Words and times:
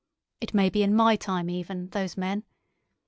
It 0.39 0.55
may 0.55 0.71
be 0.71 0.81
in 0.81 0.95
my 0.95 1.15
time, 1.15 1.47
even—those 1.47 2.17
men. 2.17 2.43